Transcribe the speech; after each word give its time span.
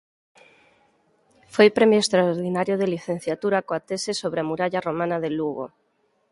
Foi 1.53 1.67
Premio 1.77 1.99
Extraordinario 2.03 2.75
de 2.77 2.91
Licenciatura 2.95 3.65
coa 3.67 3.81
Tese 3.87 4.11
sobre 4.21 4.39
a 4.41 4.47
Muralla 4.49 4.83
Romana 4.87 5.17
de 5.23 5.29
Lugo. 5.37 5.65